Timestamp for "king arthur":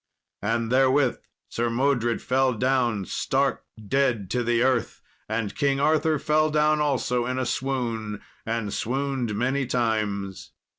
5.55-6.17